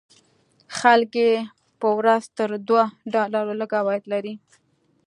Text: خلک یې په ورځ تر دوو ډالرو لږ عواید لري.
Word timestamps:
خلک 0.77 1.11
یې 1.23 1.31
په 1.79 1.87
ورځ 1.97 2.23
تر 2.37 2.49
دوو 2.67 2.81
ډالرو 3.13 3.53
لږ 3.61 3.71
عواید 3.79 4.03
لري. 4.13 4.33